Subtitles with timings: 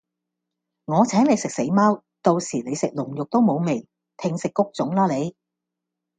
[0.85, 5.35] 我請你食死貓，到時你食龍肉都無味，聽食穀種啦你